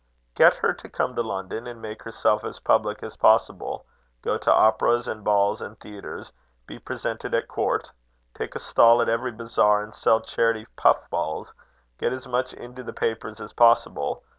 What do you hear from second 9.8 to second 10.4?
and sell